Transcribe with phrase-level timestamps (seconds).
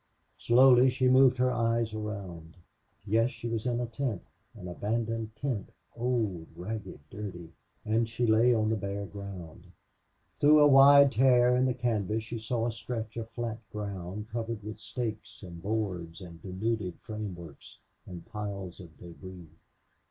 [0.39, 2.57] Slowly she moved her eyes around.
[3.05, 4.23] Yes, she was in a tent
[4.55, 7.51] an abandoned tent, old, ragged, dirty;
[7.85, 9.67] and she lay on the bare ground.
[10.39, 14.63] Through a wide tear in the canvas she saw a stretch of flat ground covered
[14.63, 17.77] with stakes and boards and denuded frameworks
[18.07, 19.49] and piles of debris.